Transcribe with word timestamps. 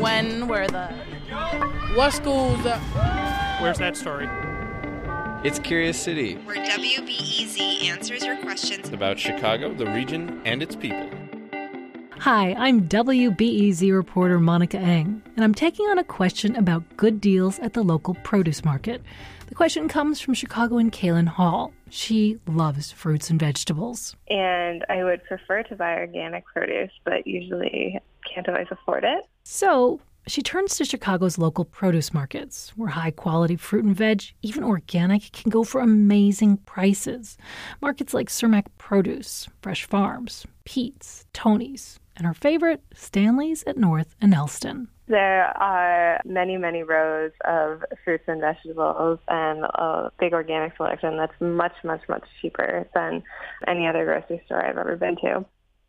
When 0.00 0.48
were 0.48 0.66
the 0.66 0.88
What 1.94 2.12
schools? 2.12 2.64
Uh, 2.66 2.78
Where's 3.60 3.78
that 3.78 3.96
story? 3.96 4.28
It's 5.44 5.58
Curious 5.58 5.98
City. 6.00 6.34
where 6.44 6.56
WBEZ 6.56 7.84
answers 7.88 8.24
your 8.24 8.36
questions 8.38 8.90
about 8.90 9.18
Chicago, 9.18 9.72
the 9.72 9.86
region, 9.86 10.40
and 10.44 10.62
its 10.62 10.76
people. 10.76 11.08
Hi, 12.18 12.54
I'm 12.54 12.88
WBEZ 12.88 13.92
reporter 13.92 14.40
Monica 14.40 14.78
Eng, 14.78 15.22
and 15.36 15.44
I'm 15.44 15.54
taking 15.54 15.86
on 15.86 15.98
a 15.98 16.04
question 16.04 16.56
about 16.56 16.82
good 16.96 17.20
deals 17.20 17.58
at 17.60 17.74
the 17.74 17.82
local 17.84 18.14
produce 18.24 18.64
market. 18.64 19.02
The 19.48 19.54
question 19.54 19.86
comes 19.88 20.20
from 20.20 20.34
Chicagoan 20.34 20.90
Kaylin 20.90 21.28
Hall. 21.28 21.72
She 21.90 22.38
loves 22.48 22.90
fruits 22.90 23.30
and 23.30 23.38
vegetables. 23.38 24.16
and 24.28 24.84
I 24.88 25.04
would 25.04 25.22
prefer 25.24 25.62
to 25.64 25.76
buy 25.76 25.94
organic 25.96 26.44
produce, 26.46 26.90
but 27.04 27.26
usually 27.26 27.98
can't 28.34 28.48
always 28.48 28.66
afford 28.70 29.04
it. 29.04 29.24
So 29.48 30.00
she 30.26 30.42
turns 30.42 30.76
to 30.76 30.84
Chicago's 30.84 31.38
local 31.38 31.64
produce 31.64 32.12
markets, 32.12 32.72
where 32.74 32.88
high 32.88 33.12
quality 33.12 33.54
fruit 33.54 33.84
and 33.84 33.94
veg, 33.94 34.24
even 34.42 34.64
organic, 34.64 35.30
can 35.30 35.50
go 35.50 35.62
for 35.62 35.80
amazing 35.80 36.56
prices. 36.56 37.38
Markets 37.80 38.12
like 38.12 38.28
Cermak 38.28 38.66
Produce, 38.76 39.48
Fresh 39.62 39.84
Farms, 39.84 40.46
Pete's, 40.64 41.26
Tony's, 41.32 42.00
and 42.16 42.26
her 42.26 42.34
favorite, 42.34 42.82
Stanley's 42.92 43.62
at 43.68 43.76
North 43.76 44.16
and 44.20 44.34
Elston. 44.34 44.88
There 45.06 45.44
are 45.56 46.20
many, 46.24 46.56
many 46.56 46.82
rows 46.82 47.30
of 47.44 47.84
fruits 48.04 48.24
and 48.26 48.40
vegetables 48.40 49.20
and 49.28 49.62
a 49.62 50.10
big 50.18 50.32
organic 50.32 50.76
selection 50.76 51.16
that's 51.16 51.40
much, 51.40 51.74
much, 51.84 52.02
much 52.08 52.24
cheaper 52.42 52.88
than 52.94 53.22
any 53.68 53.86
other 53.86 54.04
grocery 54.04 54.42
store 54.46 54.66
I've 54.66 54.76
ever 54.76 54.96
been 54.96 55.14
to. 55.18 55.46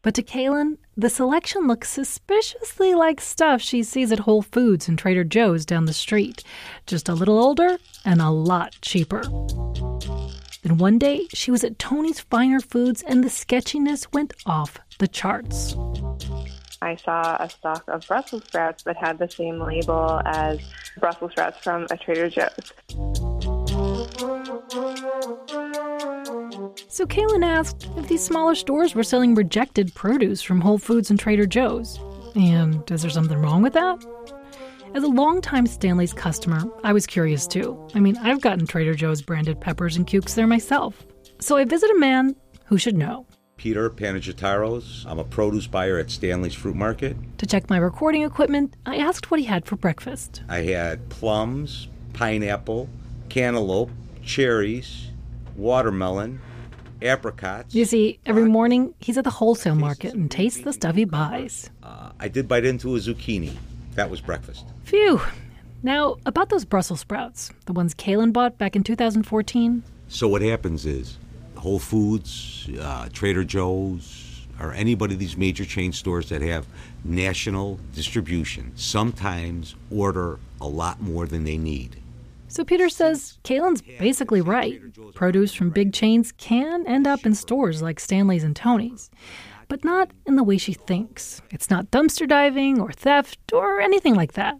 But 0.08 0.16
to 0.16 0.23
Kaylin, 0.23 0.77
the 0.95 1.09
selection 1.09 1.67
looks 1.67 1.89
suspiciously 1.89 2.95
like 2.95 3.19
stuff 3.19 3.61
she 3.61 3.83
sees 3.83 4.09
at 4.14 4.19
Whole 4.19 4.41
Foods 4.41 4.88
and 4.88 4.97
Trader 4.97 5.25
Joe's 5.25 5.66
down 5.66 5.83
the 5.83 5.91
street, 5.91 6.45
just 6.86 7.09
a 7.09 7.14
little 7.14 7.38
older 7.38 7.77
and 8.05 8.22
a 8.22 8.30
lot 8.30 8.77
cheaper. 8.81 9.22
Then 10.64 10.77
one 10.77 10.97
day, 10.97 11.27
she 11.33 11.52
was 11.52 11.66
at 11.66 11.77
Tony's 11.77 12.22
Finer 12.22 12.61
Foods 12.61 13.04
and 13.05 13.21
the 13.21 13.30
sketchiness 13.30 14.09
went 14.14 14.33
off 14.45 14.80
the 14.98 15.09
charts. 15.09 15.76
I 16.81 16.95
saw 16.95 17.36
a 17.42 17.49
stock 17.49 17.83
of 17.89 18.08
Brussels 18.08 18.45
sprouts 18.45 18.83
that 18.83 18.95
had 18.95 19.20
the 19.20 19.30
same 19.30 19.60
label 19.60 20.21
as 20.23 20.61
Brussels 21.02 21.31
sprouts 21.31 21.58
from 21.58 21.86
a 21.92 21.98
Trader 21.98 22.30
Joe's. 22.30 23.27
So 26.97 27.05
Kaylin 27.05 27.45
asked 27.45 27.87
if 27.95 28.08
these 28.08 28.25
smaller 28.25 28.55
stores 28.55 28.95
were 28.95 29.03
selling 29.03 29.35
rejected 29.35 29.93
produce 29.93 30.41
from 30.41 30.59
Whole 30.59 30.80
Foods 30.80 31.11
and 31.11 31.19
Trader 31.19 31.45
Joe's. 31.45 31.99
And 32.35 32.89
is 32.89 33.03
there 33.03 33.11
something 33.11 33.37
wrong 33.37 33.61
with 33.61 33.73
that? 33.73 34.03
As 34.95 35.03
a 35.03 35.07
longtime 35.07 35.67
Stanley's 35.67 36.11
customer, 36.11 36.63
I 36.83 36.93
was 36.93 37.05
curious 37.05 37.45
too. 37.45 37.87
I 37.93 37.99
mean, 37.99 38.17
I've 38.17 38.41
gotten 38.41 38.65
Trader 38.65 38.95
Joe's 38.95 39.21
branded 39.21 39.61
peppers 39.61 39.95
and 39.95 40.07
cukes 40.07 40.33
there 40.33 40.47
myself. 40.47 41.05
So 41.37 41.55
I 41.55 41.65
visit 41.65 41.91
a 41.91 41.99
man 41.99 42.36
who 42.65 42.80
should 42.80 42.97
know. 42.97 43.27
Peter 43.57 43.91
Panagiotaros. 43.91 45.05
I'm 45.05 45.19
a 45.19 45.23
produce 45.23 45.67
buyer 45.67 45.99
at 45.99 46.09
Stanley's 46.09 46.55
Fruit 46.55 46.75
Market. 46.75 47.15
To 47.37 47.45
check 47.45 47.69
my 47.69 47.77
recording 47.77 48.23
equipment, 48.23 48.75
I 48.87 48.97
asked 48.97 49.30
what 49.30 49.39
he 49.39 49.45
had 49.45 49.67
for 49.67 49.75
breakfast. 49.75 50.41
I 50.49 50.61
had 50.61 51.09
plums, 51.09 51.89
pineapple, 52.13 52.89
cantaloupe, 53.30 53.91
cherries, 54.23 55.11
watermelon, 55.55 56.41
apricots. 57.02 57.73
You 57.73 57.85
see, 57.85 58.19
every 58.25 58.45
morning 58.45 58.93
he's 58.99 59.17
at 59.17 59.23
the 59.23 59.30
wholesale 59.30 59.75
market 59.75 60.13
and 60.13 60.30
tastes 60.30 60.61
the 60.61 60.73
stuff 60.73 60.95
he 60.95 61.05
buys. 61.05 61.69
Uh, 61.83 62.11
I 62.19 62.27
did 62.27 62.47
bite 62.47 62.65
into 62.65 62.95
a 62.95 62.99
zucchini. 62.99 63.55
That 63.95 64.09
was 64.09 64.21
breakfast. 64.21 64.65
Phew. 64.83 65.21
Now, 65.83 66.17
about 66.25 66.49
those 66.49 66.65
Brussels 66.65 66.99
sprouts, 67.02 67.52
the 67.65 67.73
ones 67.73 67.93
Kaylin 67.93 68.33
bought 68.33 68.57
back 68.57 68.75
in 68.75 68.83
2014. 68.83 69.83
So 70.07 70.27
what 70.27 70.41
happens 70.41 70.86
is 70.86 71.17
Whole 71.55 71.80
Foods, 71.80 72.69
uh, 72.80 73.09
Trader 73.13 73.43
Joe's, 73.43 74.45
or 74.59 74.73
anybody 74.73 75.13
of 75.13 75.19
these 75.19 75.37
major 75.37 75.65
chain 75.65 75.91
stores 75.93 76.30
that 76.30 76.41
have 76.41 76.65
national 77.03 77.80
distribution 77.93 78.71
sometimes 78.75 79.75
order 79.91 80.39
a 80.59 80.67
lot 80.67 81.02
more 81.02 81.27
than 81.27 81.43
they 81.43 81.57
need. 81.57 81.97
So 82.49 82.63
Peter 82.63 82.89
says 82.89 83.39
Kaylin's 83.43 83.81
basically 83.81 84.41
right. 84.41 84.81
Produce 85.13 85.53
from 85.53 85.69
big 85.69 85.93
chains 85.93 86.31
can 86.31 86.87
end 86.87 87.05
up 87.05 87.25
in 87.25 87.35
stores 87.35 87.81
like 87.81 87.99
Stanley's 87.99 88.43
and 88.43 88.55
Tony's, 88.55 89.11
but 89.67 89.83
not 89.83 90.11
in 90.25 90.35
the 90.35 90.43
way 90.43 90.57
she 90.57 90.73
thinks. 90.73 91.41
It's 91.52 91.69
not 91.69 91.91
dumpster 91.91 92.27
diving 92.27 92.80
or 92.80 92.91
theft 92.91 93.52
or 93.52 93.81
anything 93.81 94.15
like 94.15 94.33
that. 94.33 94.55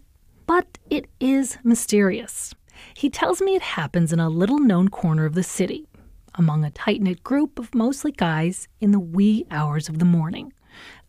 But 0.46 0.78
it 0.90 1.06
is 1.18 1.58
mysterious. 1.64 2.54
He 2.94 3.10
tells 3.10 3.40
me 3.40 3.54
it 3.54 3.62
happens 3.62 4.12
in 4.12 4.20
a 4.20 4.28
little 4.28 4.58
known 4.58 4.88
corner 4.88 5.24
of 5.24 5.34
the 5.34 5.42
city, 5.42 5.88
among 6.34 6.64
a 6.64 6.70
tight 6.70 7.02
knit 7.02 7.22
group 7.24 7.58
of 7.58 7.74
mostly 7.74 8.12
guys 8.12 8.68
in 8.80 8.92
the 8.92 9.00
wee 9.00 9.46
hours 9.50 9.88
of 9.88 9.98
the 9.98 10.04
morning. 10.04 10.52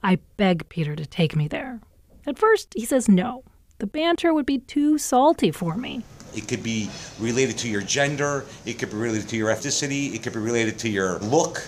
I 0.02 0.20
beg 0.38 0.68
Peter 0.70 0.96
to 0.96 1.06
take 1.06 1.36
me 1.36 1.48
there. 1.48 1.82
At 2.26 2.40
first, 2.40 2.74
he 2.76 2.86
says 2.86 3.08
no. 3.08 3.44
The 3.78 3.88
banter 3.88 4.34
would 4.34 4.46
be 4.46 4.60
too 4.60 4.98
salty 4.98 5.52
for 5.52 5.76
me. 5.76 6.04
It 6.40 6.48
could 6.48 6.64
be 6.64 6.90
related 7.20 7.58
to 7.60 7.68
your 7.68 7.82
gender, 7.82 8.46
it 8.66 8.80
could 8.80 8.92
be 8.92 8.96
related 8.96 9.28
to 9.30 9.36
your 9.36 9.50
ethnicity, 9.50 10.16
it 10.16 10.24
could 10.24 10.32
be 10.32 10.40
related 10.40 10.80
to 10.80 10.90
your 10.90 11.20
look, 11.20 11.68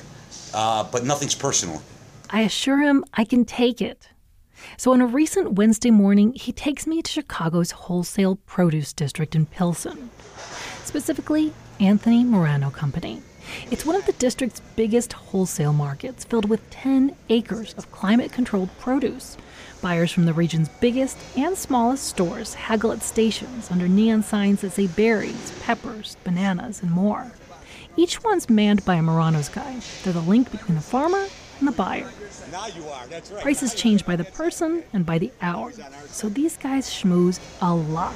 uh, 0.54 0.86
but 0.90 1.04
nothing's 1.04 1.36
personal. 1.36 1.82
I 2.30 2.42
assure 2.44 2.80
him 2.82 3.04
I 3.14 3.26
can 3.26 3.44
take 3.44 3.82
it. 3.82 4.08
So 4.78 4.94
on 4.94 5.02
a 5.02 5.06
recent 5.06 5.54
Wednesday 5.54 5.92
morning, 5.92 6.32
he 6.34 6.54
takes 6.54 6.88
me 6.88 7.02
to 7.02 7.12
Chicago's 7.12 7.72
wholesale 7.72 8.38
produce 8.46 8.94
district 8.94 9.36
in 9.36 9.46
Pilsen, 9.46 10.10
specifically 10.86 11.52
Anthony 11.82 12.24
Marano 12.24 12.72
Company. 12.72 13.22
It's 13.72 13.86
one 13.86 13.98
of 13.98 14.06
the 14.06 14.14
district's 14.14 14.62
biggest 14.78 15.12
wholesale 15.12 15.74
markets, 15.74 16.24
filled 16.24 16.48
with 16.48 16.70
10 16.70 17.14
acres 17.28 17.74
of 17.74 17.92
climate 17.92 18.32
controlled 18.32 18.70
produce. 18.80 19.36
Buyers 19.82 20.12
from 20.12 20.26
the 20.26 20.34
region's 20.34 20.70
biggest 20.70 21.18
and 21.36 21.58
smallest 21.58 22.04
stores 22.04 22.54
haggle 22.54 22.92
at 22.92 23.02
stations 23.02 23.72
under 23.72 23.88
neon 23.88 24.22
signs 24.22 24.62
that 24.62 24.74
say 24.74 24.86
berries, 24.88 25.52
peppers, 25.64 26.18
bananas, 26.24 26.84
and 26.84 26.92
more. 26.92 27.32
Each 27.98 28.24
one's 28.24 28.50
manned 28.50 28.86
by 28.86 28.96
a 28.96 29.02
Marano's 29.02 29.50
guy. 29.50 29.82
They're 30.04 30.14
the 30.14 30.22
link 30.22 30.52
between 30.52 30.76
the 30.76 30.82
farmer 30.82 31.26
and 31.60 31.68
the 31.68 31.72
buyer. 31.72 32.10
Now 32.52 32.68
you 32.68 32.88
are, 32.90 33.08
that's 33.08 33.32
right. 33.32 33.42
Prices 33.42 33.74
change 33.74 34.06
by 34.06 34.16
the 34.16 34.24
person 34.24 34.84
and 34.94 35.06
by 35.06 35.18
the 35.18 35.32
hour. 35.42 35.72
So 36.08 36.30
these 36.30 36.58
guys 36.58 36.88
schmooze 36.88 37.40
a 37.62 37.74
lot. 37.74 38.14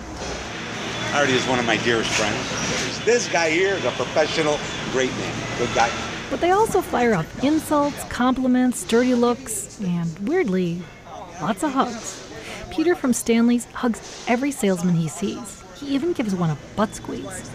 Artie 1.13 1.33
is 1.33 1.47
one 1.47 1.59
of 1.59 1.65
my 1.65 1.77
dearest 1.77 2.11
friends. 2.11 3.05
This 3.05 3.27
guy 3.29 3.49
here 3.49 3.75
is 3.75 3.85
a 3.85 3.91
professional, 3.91 4.59
great 4.91 5.11
man, 5.11 5.57
good 5.57 5.73
guy. 5.73 5.89
But 6.29 6.41
they 6.41 6.51
also 6.51 6.81
fire 6.81 7.13
up 7.13 7.25
insults, 7.43 8.03
compliments, 8.05 8.83
dirty 8.83 9.13
looks, 9.13 9.79
and 9.81 10.19
weirdly, 10.27 10.81
lots 11.41 11.63
of 11.63 11.71
hugs. 11.71 12.21
Peter 12.71 12.95
from 12.95 13.13
Stanley's 13.13 13.65
hugs 13.65 14.25
every 14.27 14.51
salesman 14.51 14.95
he 14.95 15.07
sees. 15.07 15.63
He 15.79 15.87
even 15.87 16.13
gives 16.13 16.33
one 16.35 16.49
a 16.49 16.57
butt 16.75 16.95
squeeze. 16.95 17.51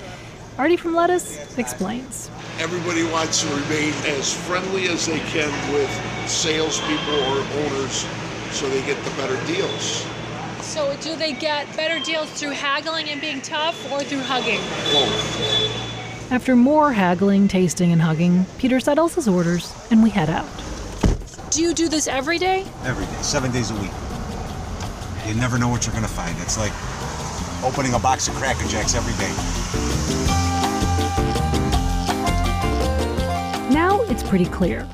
Artie 0.58 0.76
from 0.76 0.94
Lettuce 0.94 1.58
explains. 1.58 2.30
Everybody 2.58 3.04
wants 3.04 3.42
to 3.42 3.48
remain 3.48 3.92
as 4.06 4.34
friendly 4.46 4.88
as 4.88 5.06
they 5.06 5.18
can 5.20 5.50
with 5.72 5.90
salespeople 6.28 7.14
or 7.14 7.38
owners 7.64 8.06
so 8.50 8.68
they 8.68 8.84
get 8.84 9.02
the 9.04 9.10
better 9.12 9.42
deals. 9.46 10.04
So, 10.60 10.94
do 11.00 11.16
they 11.16 11.32
get 11.32 11.74
better 11.76 11.98
deals 12.04 12.30
through 12.30 12.50
haggling 12.50 13.08
and 13.08 13.20
being 13.20 13.40
tough 13.40 13.90
or 13.90 14.04
through 14.04 14.20
hugging? 14.20 14.60
Both. 14.92 16.30
After 16.30 16.54
more 16.54 16.92
haggling, 16.92 17.48
tasting, 17.48 17.92
and 17.92 18.02
hugging, 18.02 18.46
Peter 18.58 18.78
settles 18.78 19.14
his 19.14 19.26
orders 19.26 19.74
and 19.90 20.02
we 20.02 20.10
head 20.10 20.30
out. 20.30 20.46
Do 21.50 21.62
you 21.62 21.74
do 21.74 21.88
this 21.88 22.06
every 22.06 22.38
day? 22.38 22.64
Every 22.84 23.04
day, 23.06 23.22
seven 23.22 23.50
days 23.50 23.72
a 23.72 23.74
week. 23.74 23.90
You 25.26 25.34
never 25.34 25.58
know 25.58 25.68
what 25.68 25.84
you're 25.84 25.92
going 25.92 26.04
to 26.04 26.08
find. 26.08 26.38
It's 26.38 26.56
like 26.56 26.70
opening 27.64 27.92
a 27.94 27.98
box 27.98 28.28
of 28.28 28.34
Cracker 28.34 28.68
Jacks 28.68 28.94
every 28.94 29.12
day. 29.14 29.30
Now 33.74 34.00
it's 34.02 34.22
pretty 34.22 34.46
clear. 34.46 34.88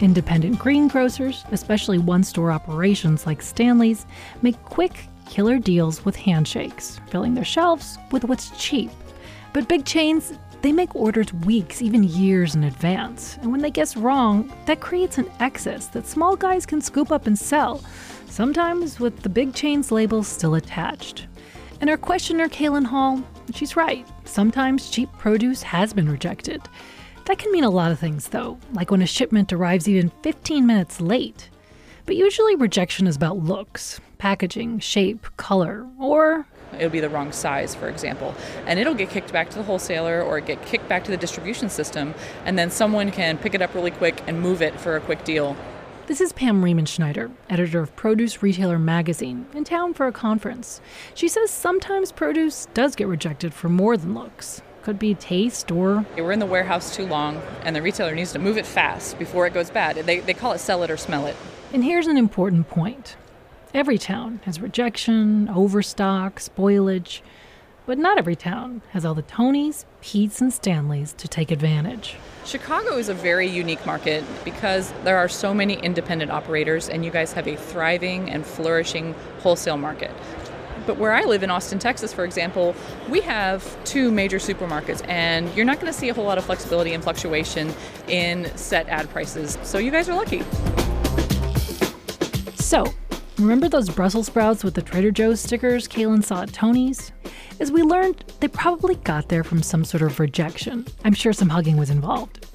Independent 0.00 0.58
greengrocers, 0.58 1.44
especially 1.50 1.96
one 1.96 2.24
store 2.24 2.52
operations 2.52 3.24
like 3.24 3.40
Stanley's, 3.40 4.04
make 4.42 4.62
quick, 4.64 5.08
killer 5.26 5.58
deals 5.58 6.04
with 6.04 6.14
handshakes, 6.14 7.00
filling 7.08 7.32
their 7.32 7.42
shelves 7.42 7.96
with 8.10 8.24
what's 8.24 8.50
cheap. 8.62 8.90
But 9.54 9.66
big 9.66 9.86
chains, 9.86 10.34
they 10.66 10.72
make 10.72 10.96
orders 10.96 11.32
weeks, 11.32 11.80
even 11.80 12.02
years 12.02 12.56
in 12.56 12.64
advance. 12.64 13.38
And 13.40 13.52
when 13.52 13.60
they 13.60 13.70
guess 13.70 13.96
wrong, 13.96 14.52
that 14.64 14.80
creates 14.80 15.16
an 15.16 15.30
excess 15.38 15.86
that 15.86 16.08
small 16.08 16.34
guys 16.34 16.66
can 16.66 16.80
scoop 16.80 17.12
up 17.12 17.28
and 17.28 17.38
sell, 17.38 17.84
sometimes 18.26 18.98
with 18.98 19.22
the 19.22 19.28
big 19.28 19.54
chain's 19.54 19.92
label 19.92 20.24
still 20.24 20.56
attached. 20.56 21.28
And 21.80 21.88
our 21.88 21.96
questioner, 21.96 22.48
Kaylin 22.48 22.84
Hall, 22.84 23.22
she's 23.54 23.76
right. 23.76 24.04
Sometimes 24.24 24.90
cheap 24.90 25.08
produce 25.12 25.62
has 25.62 25.92
been 25.92 26.08
rejected. 26.10 26.60
That 27.26 27.38
can 27.38 27.52
mean 27.52 27.62
a 27.62 27.70
lot 27.70 27.92
of 27.92 28.00
things, 28.00 28.26
though, 28.26 28.58
like 28.72 28.90
when 28.90 29.02
a 29.02 29.06
shipment 29.06 29.52
arrives 29.52 29.86
even 29.86 30.10
15 30.24 30.66
minutes 30.66 31.00
late. 31.00 31.48
But 32.06 32.16
usually 32.16 32.56
rejection 32.56 33.06
is 33.06 33.14
about 33.14 33.38
looks, 33.38 34.00
packaging, 34.18 34.80
shape, 34.80 35.28
color, 35.36 35.86
or 36.00 36.44
it'll 36.74 36.90
be 36.90 37.00
the 37.00 37.08
wrong 37.08 37.32
size, 37.32 37.74
for 37.74 37.88
example, 37.88 38.34
and 38.66 38.78
it'll 38.78 38.94
get 38.94 39.10
kicked 39.10 39.32
back 39.32 39.50
to 39.50 39.56
the 39.56 39.64
wholesaler 39.64 40.22
or 40.22 40.40
get 40.40 40.64
kicked 40.66 40.88
back 40.88 41.04
to 41.04 41.10
the 41.10 41.16
distribution 41.16 41.68
system, 41.68 42.14
and 42.44 42.58
then 42.58 42.70
someone 42.70 43.10
can 43.10 43.38
pick 43.38 43.54
it 43.54 43.62
up 43.62 43.74
really 43.74 43.90
quick 43.90 44.22
and 44.26 44.40
move 44.40 44.62
it 44.62 44.78
for 44.78 44.96
a 44.96 45.00
quick 45.00 45.24
deal. 45.24 45.56
This 46.06 46.20
is 46.20 46.32
Pam 46.32 46.62
Riemenschneider, 46.62 47.32
editor 47.50 47.80
of 47.80 47.96
Produce 47.96 48.40
Retailer 48.40 48.78
magazine, 48.78 49.46
in 49.54 49.64
town 49.64 49.92
for 49.92 50.06
a 50.06 50.12
conference. 50.12 50.80
She 51.14 51.26
says 51.26 51.50
sometimes 51.50 52.12
produce 52.12 52.68
does 52.74 52.94
get 52.94 53.08
rejected 53.08 53.52
for 53.52 53.68
more 53.68 53.96
than 53.96 54.14
looks. 54.14 54.62
Could 54.84 55.00
be 55.00 55.16
taste 55.16 55.72
or. 55.72 56.06
We're 56.16 56.30
in 56.30 56.38
the 56.38 56.46
warehouse 56.46 56.94
too 56.94 57.06
long, 57.06 57.42
and 57.64 57.74
the 57.74 57.82
retailer 57.82 58.14
needs 58.14 58.30
to 58.34 58.38
move 58.38 58.56
it 58.56 58.66
fast 58.66 59.18
before 59.18 59.48
it 59.48 59.52
goes 59.52 59.68
bad. 59.68 59.96
They, 59.96 60.20
they 60.20 60.32
call 60.32 60.52
it 60.52 60.58
sell 60.58 60.84
it 60.84 60.92
or 60.92 60.96
smell 60.96 61.26
it. 61.26 61.34
And 61.72 61.82
here's 61.82 62.06
an 62.06 62.16
important 62.16 62.68
point 62.68 63.16
every 63.76 63.98
town 63.98 64.40
has 64.44 64.58
rejection, 64.58 65.50
overstock, 65.50 66.40
spoilage, 66.40 67.20
but 67.84 67.98
not 67.98 68.16
every 68.16 68.34
town 68.34 68.80
has 68.92 69.04
all 69.04 69.14
the 69.14 69.22
Tonys, 69.22 69.84
Pete's, 70.00 70.40
and 70.40 70.50
Stanleys 70.50 71.12
to 71.12 71.28
take 71.28 71.50
advantage. 71.50 72.16
Chicago 72.46 72.96
is 72.96 73.10
a 73.10 73.14
very 73.14 73.46
unique 73.46 73.84
market 73.84 74.24
because 74.46 74.94
there 75.04 75.18
are 75.18 75.28
so 75.28 75.52
many 75.52 75.74
independent 75.74 76.30
operators, 76.30 76.88
and 76.88 77.04
you 77.04 77.10
guys 77.10 77.34
have 77.34 77.46
a 77.46 77.54
thriving 77.54 78.30
and 78.30 78.46
flourishing 78.46 79.14
wholesale 79.40 79.76
market. 79.76 80.10
But 80.86 80.96
where 80.96 81.12
I 81.12 81.24
live 81.24 81.42
in 81.42 81.50
Austin, 81.50 81.78
Texas, 81.78 82.14
for 82.14 82.24
example, 82.24 82.74
we 83.10 83.20
have 83.20 83.84
two 83.84 84.10
major 84.10 84.38
supermarkets, 84.38 85.06
and 85.06 85.54
you're 85.54 85.66
not 85.66 85.80
going 85.80 85.92
to 85.92 85.98
see 85.98 86.08
a 86.08 86.14
whole 86.14 86.24
lot 86.24 86.38
of 86.38 86.46
flexibility 86.46 86.94
and 86.94 87.04
fluctuation 87.04 87.74
in 88.08 88.50
set 88.56 88.88
ad 88.88 89.10
prices. 89.10 89.58
So 89.64 89.76
you 89.76 89.90
guys 89.90 90.08
are 90.08 90.14
lucky. 90.14 90.44
So, 92.54 92.86
remember 93.38 93.68
those 93.68 93.90
Brussels 93.90 94.26
sprouts 94.26 94.64
with 94.64 94.74
the 94.74 94.82
Trader 94.82 95.10
Joe's 95.10 95.40
stickers 95.40 95.86
Kaylin 95.86 96.24
saw 96.24 96.42
at 96.42 96.52
Tony's? 96.52 97.12
As 97.60 97.70
we 97.70 97.82
learned, 97.82 98.24
they 98.40 98.48
probably 98.48 98.96
got 98.96 99.28
there 99.28 99.44
from 99.44 99.62
some 99.62 99.84
sort 99.84 100.02
of 100.02 100.18
rejection. 100.18 100.86
I'm 101.04 101.12
sure 101.14 101.32
some 101.32 101.48
hugging 101.48 101.76
was 101.76 101.90
involved. 101.90 102.46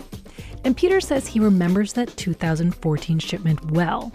And 0.64 0.78
Peter 0.78 1.02
says 1.02 1.28
he 1.28 1.40
remembers 1.40 1.94
that 1.94 2.16
2014 2.18 3.20
shipment 3.20 3.72
well. 3.72 4.12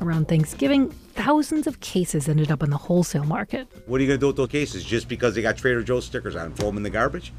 Around 0.00 0.28
Thanksgiving, 0.28 0.90
thousands 0.90 1.66
of 1.66 1.80
cases 1.80 2.28
ended 2.28 2.50
up 2.50 2.62
in 2.62 2.70
the 2.70 2.76
wholesale 2.76 3.24
market. 3.24 3.66
What 3.86 3.98
are 3.98 4.02
you 4.02 4.08
going 4.08 4.20
to 4.20 4.22
do 4.22 4.26
with 4.26 4.36
those 4.36 4.48
cases? 4.48 4.84
Just 4.84 5.08
because 5.08 5.34
they 5.34 5.42
got 5.42 5.56
Trader 5.56 5.82
Joe's 5.82 6.04
stickers 6.04 6.36
on 6.36 6.44
them, 6.44 6.54
throw 6.54 6.66
them 6.66 6.76
in 6.76 6.82
the 6.82 6.90
garbage? 6.90 7.32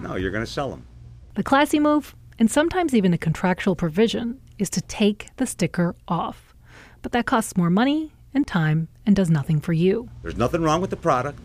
No, 0.00 0.14
you're 0.14 0.30
going 0.30 0.44
to 0.44 0.50
sell 0.50 0.70
them. 0.70 0.86
The 1.34 1.42
classy 1.42 1.80
move, 1.80 2.14
and 2.38 2.48
sometimes 2.48 2.94
even 2.94 3.12
a 3.12 3.18
contractual 3.18 3.74
provision, 3.74 4.40
is 4.58 4.70
to 4.70 4.80
take 4.82 5.28
the 5.36 5.46
sticker 5.46 5.96
off. 6.06 6.54
But 7.02 7.10
that 7.12 7.26
costs 7.26 7.56
more 7.56 7.70
money 7.70 8.12
and 8.34 8.46
time 8.46 8.88
and 9.06 9.14
does 9.14 9.30
nothing 9.30 9.60
for 9.60 9.72
you. 9.72 10.08
There's 10.22 10.36
nothing 10.36 10.62
wrong 10.62 10.80
with 10.80 10.90
the 10.90 10.96
product. 10.96 11.38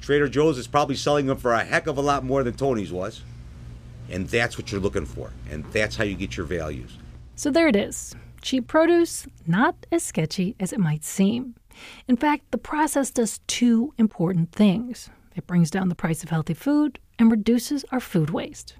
Trader 0.00 0.28
Joe's 0.28 0.58
is 0.58 0.66
probably 0.66 0.96
selling 0.96 1.26
them 1.26 1.38
for 1.38 1.52
a 1.52 1.64
heck 1.64 1.86
of 1.86 1.96
a 1.96 2.02
lot 2.02 2.24
more 2.24 2.42
than 2.42 2.54
Tony's 2.54 2.92
was. 2.92 3.22
And 4.10 4.28
that's 4.28 4.58
what 4.58 4.70
you're 4.70 4.80
looking 4.80 5.06
for. 5.06 5.30
And 5.50 5.64
that's 5.72 5.96
how 5.96 6.04
you 6.04 6.14
get 6.14 6.36
your 6.36 6.46
values. 6.46 6.98
So 7.36 7.50
there 7.50 7.68
it 7.68 7.76
is. 7.76 8.14
Cheap 8.42 8.68
produce, 8.68 9.26
not 9.46 9.74
as 9.90 10.02
sketchy 10.02 10.54
as 10.60 10.72
it 10.72 10.78
might 10.78 11.04
seem. 11.04 11.54
In 12.06 12.16
fact, 12.16 12.50
the 12.50 12.58
process 12.58 13.10
does 13.10 13.40
two 13.46 13.94
important 13.98 14.52
things 14.52 15.08
it 15.34 15.46
brings 15.46 15.70
down 15.70 15.88
the 15.88 15.94
price 15.94 16.22
of 16.22 16.28
healthy 16.28 16.54
food 16.54 16.98
and 17.18 17.30
reduces 17.30 17.84
our 17.90 17.98
food 17.98 18.30
waste. 18.30 18.76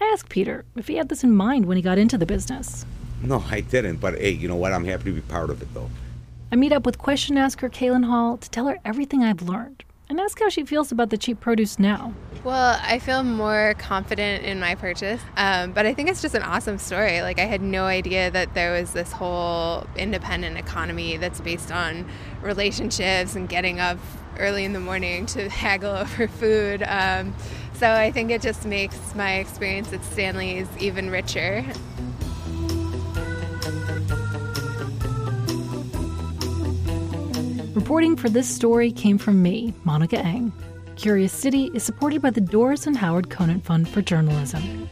I 0.00 0.04
asked 0.12 0.28
Peter 0.28 0.64
if 0.76 0.88
he 0.88 0.96
had 0.96 1.08
this 1.08 1.24
in 1.24 1.34
mind 1.34 1.66
when 1.66 1.76
he 1.76 1.82
got 1.82 1.98
into 1.98 2.18
the 2.18 2.26
business. 2.26 2.84
No, 3.22 3.44
I 3.50 3.60
didn't, 3.60 3.96
but 3.96 4.14
hey, 4.18 4.30
you 4.30 4.48
know 4.48 4.56
what? 4.56 4.72
I'm 4.72 4.84
happy 4.84 5.04
to 5.04 5.12
be 5.12 5.20
part 5.20 5.50
of 5.50 5.60
it, 5.62 5.72
though. 5.74 5.90
I 6.52 6.56
meet 6.56 6.72
up 6.72 6.84
with 6.84 6.98
question 6.98 7.38
asker 7.38 7.68
Kaylin 7.68 8.06
Hall 8.06 8.36
to 8.36 8.50
tell 8.50 8.66
her 8.66 8.78
everything 8.84 9.22
I've 9.22 9.42
learned 9.42 9.84
and 10.08 10.18
ask 10.18 10.40
how 10.40 10.48
she 10.48 10.64
feels 10.64 10.90
about 10.90 11.10
the 11.10 11.16
cheap 11.16 11.38
produce 11.38 11.78
now. 11.78 12.12
Well, 12.42 12.80
I 12.82 12.98
feel 12.98 13.22
more 13.22 13.74
confident 13.78 14.44
in 14.44 14.58
my 14.58 14.74
purchase, 14.74 15.20
um, 15.36 15.70
but 15.70 15.86
I 15.86 15.94
think 15.94 16.08
it's 16.08 16.20
just 16.20 16.34
an 16.34 16.42
awesome 16.42 16.78
story. 16.78 17.22
Like, 17.22 17.38
I 17.38 17.44
had 17.44 17.62
no 17.62 17.84
idea 17.84 18.32
that 18.32 18.54
there 18.54 18.72
was 18.72 18.92
this 18.92 19.12
whole 19.12 19.86
independent 19.94 20.58
economy 20.58 21.16
that's 21.18 21.40
based 21.40 21.70
on 21.70 22.04
relationships 22.42 23.36
and 23.36 23.48
getting 23.48 23.78
up 23.78 23.98
early 24.36 24.64
in 24.64 24.72
the 24.72 24.80
morning 24.80 25.26
to 25.26 25.48
haggle 25.48 25.94
over 25.94 26.26
food. 26.26 26.82
Um, 26.84 27.32
so 27.74 27.92
I 27.92 28.10
think 28.10 28.32
it 28.32 28.42
just 28.42 28.66
makes 28.66 29.14
my 29.14 29.34
experience 29.34 29.92
at 29.92 30.02
Stanley's 30.02 30.66
even 30.80 31.10
richer. 31.10 31.64
Reporting 37.90 38.14
for 38.14 38.28
this 38.28 38.48
story 38.48 38.92
came 38.92 39.18
from 39.18 39.42
me, 39.42 39.74
Monica 39.82 40.20
Eng. 40.20 40.52
Curious 40.94 41.32
City 41.32 41.72
is 41.74 41.82
supported 41.82 42.22
by 42.22 42.30
the 42.30 42.40
Doris 42.40 42.86
and 42.86 42.96
Howard 42.96 43.30
Conant 43.30 43.64
Fund 43.64 43.88
for 43.88 44.00
Journalism. 44.00 44.88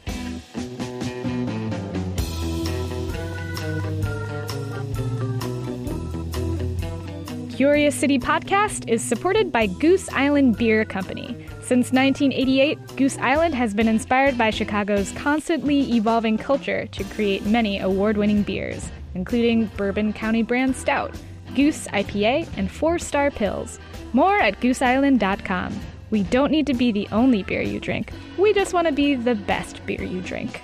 Curious 7.54 7.94
City 7.94 8.18
podcast 8.18 8.88
is 8.88 9.00
supported 9.00 9.52
by 9.52 9.68
Goose 9.68 10.08
Island 10.08 10.58
Beer 10.58 10.84
Company. 10.84 11.36
Since 11.60 11.92
1988, 11.92 12.96
Goose 12.96 13.16
Island 13.18 13.54
has 13.54 13.74
been 13.74 13.86
inspired 13.86 14.36
by 14.36 14.50
Chicago's 14.50 15.12
constantly 15.12 15.94
evolving 15.94 16.36
culture 16.36 16.88
to 16.88 17.04
create 17.04 17.46
many 17.46 17.78
award 17.78 18.16
winning 18.16 18.42
beers, 18.42 18.90
including 19.14 19.66
Bourbon 19.76 20.12
County 20.12 20.42
Brand 20.42 20.74
Stout, 20.74 21.14
Goose 21.54 21.86
IPA, 21.88 22.48
and 22.56 22.70
four 22.70 22.98
star 22.98 23.30
Pils. 23.30 23.78
More 24.12 24.38
at 24.38 24.60
gooseisland.com. 24.60 25.78
We 26.10 26.22
don't 26.24 26.50
need 26.50 26.66
to 26.68 26.74
be 26.74 26.90
the 26.90 27.06
only 27.12 27.42
beer 27.42 27.60
you 27.60 27.80
drink, 27.80 28.12
we 28.38 28.52
just 28.54 28.72
want 28.72 28.86
to 28.86 28.92
be 28.92 29.14
the 29.14 29.34
best 29.34 29.84
beer 29.84 30.02
you 30.02 30.20
drink. 30.22 30.62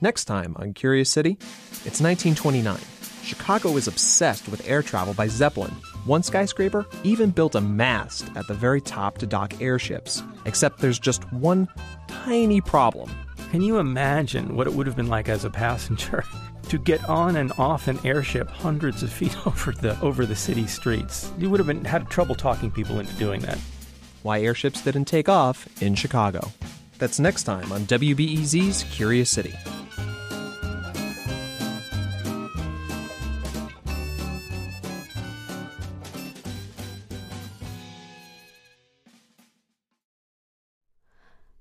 Next 0.00 0.26
time 0.26 0.54
on 0.58 0.74
Curious 0.74 1.10
City, 1.10 1.38
it's 1.84 2.00
1929. 2.00 2.78
Chicago 3.24 3.76
is 3.76 3.88
obsessed 3.88 4.48
with 4.48 4.66
air 4.68 4.80
travel 4.80 5.12
by 5.12 5.26
Zeppelin. 5.26 5.74
One 6.08 6.22
skyscraper 6.22 6.86
even 7.04 7.28
built 7.28 7.54
a 7.54 7.60
mast 7.60 8.30
at 8.34 8.46
the 8.46 8.54
very 8.54 8.80
top 8.80 9.18
to 9.18 9.26
dock 9.26 9.60
airships. 9.60 10.22
Except 10.46 10.78
there's 10.78 10.98
just 10.98 11.30
one 11.34 11.68
tiny 12.06 12.62
problem. 12.62 13.10
Can 13.50 13.60
you 13.60 13.76
imagine 13.76 14.56
what 14.56 14.66
it 14.66 14.72
would 14.72 14.86
have 14.86 14.96
been 14.96 15.08
like 15.08 15.28
as 15.28 15.44
a 15.44 15.50
passenger 15.50 16.24
to 16.70 16.78
get 16.78 17.06
on 17.10 17.36
and 17.36 17.52
off 17.58 17.88
an 17.88 17.98
airship 18.06 18.48
hundreds 18.48 19.02
of 19.02 19.12
feet 19.12 19.36
over 19.46 19.72
the 19.72 20.00
over 20.00 20.24
the 20.24 20.34
city 20.34 20.66
streets? 20.66 21.30
You 21.36 21.50
would 21.50 21.60
have 21.60 21.66
been 21.66 21.84
had 21.84 22.08
trouble 22.08 22.34
talking 22.34 22.70
people 22.70 23.00
into 23.00 23.12
doing 23.16 23.42
that. 23.42 23.58
Why 24.22 24.40
airships 24.40 24.80
didn't 24.80 25.04
take 25.04 25.28
off 25.28 25.68
in 25.82 25.94
Chicago. 25.94 26.50
That's 26.96 27.20
next 27.20 27.42
time 27.42 27.70
on 27.70 27.82
WBEZ's 27.82 28.84
Curious 28.84 29.28
City. 29.28 29.54